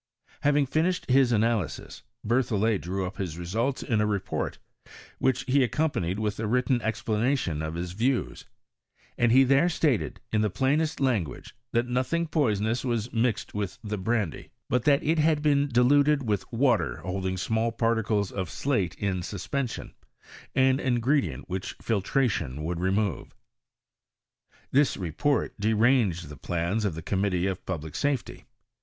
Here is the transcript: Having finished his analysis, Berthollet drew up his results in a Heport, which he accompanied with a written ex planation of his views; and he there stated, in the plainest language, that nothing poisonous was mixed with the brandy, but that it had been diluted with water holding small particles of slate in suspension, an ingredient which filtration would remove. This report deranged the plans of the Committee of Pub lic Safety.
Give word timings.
Having 0.41 0.65
finished 0.65 1.07
his 1.11 1.31
analysis, 1.31 2.01
Berthollet 2.25 2.81
drew 2.81 3.05
up 3.05 3.17
his 3.17 3.37
results 3.37 3.83
in 3.83 4.01
a 4.01 4.07
Heport, 4.07 4.57
which 5.19 5.43
he 5.47 5.61
accompanied 5.63 6.17
with 6.17 6.39
a 6.39 6.47
written 6.47 6.81
ex 6.81 7.03
planation 7.03 7.63
of 7.63 7.75
his 7.75 7.91
views; 7.91 8.45
and 9.15 9.31
he 9.31 9.43
there 9.43 9.69
stated, 9.69 10.19
in 10.33 10.41
the 10.41 10.49
plainest 10.49 10.99
language, 10.99 11.53
that 11.71 11.85
nothing 11.85 12.25
poisonous 12.25 12.83
was 12.83 13.13
mixed 13.13 13.53
with 13.53 13.77
the 13.83 13.99
brandy, 13.99 14.49
but 14.71 14.85
that 14.85 15.03
it 15.03 15.19
had 15.19 15.43
been 15.43 15.67
diluted 15.67 16.27
with 16.27 16.51
water 16.51 16.97
holding 17.03 17.37
small 17.37 17.71
particles 17.71 18.31
of 18.31 18.49
slate 18.49 18.95
in 18.95 19.21
suspension, 19.21 19.93
an 20.55 20.79
ingredient 20.79 21.47
which 21.47 21.75
filtration 21.79 22.63
would 22.63 22.79
remove. 22.79 23.35
This 24.71 24.97
report 24.97 25.53
deranged 25.59 26.29
the 26.29 26.37
plans 26.37 26.85
of 26.85 26.95
the 26.95 27.03
Committee 27.03 27.45
of 27.45 27.63
Pub 27.67 27.83
lic 27.83 27.93
Safety. 27.93 28.45